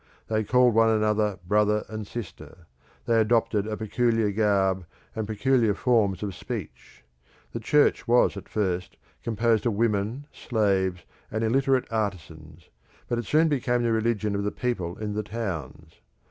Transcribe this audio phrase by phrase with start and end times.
[0.29, 2.65] They called one another brother and sister;
[3.05, 7.03] they adopted a peculiar garb, and peculiar forms of speech;
[7.51, 12.71] the Church was at first composed of women, slaves, and illiterate artisans
[13.07, 16.01] but it soon became the religion of the people in the towns.